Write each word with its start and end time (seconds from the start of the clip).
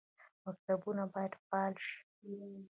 مکتبونه 0.45 1.03
باید 1.13 1.33
فعال 1.47 1.73
شي 1.85 1.95